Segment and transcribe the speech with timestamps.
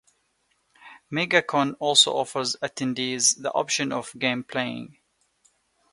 [1.13, 4.97] MegaCon also offers attendees the option of game playing.